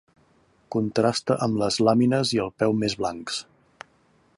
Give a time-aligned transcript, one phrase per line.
[0.75, 3.43] Contrasta amb les làmines i el peu més blancs.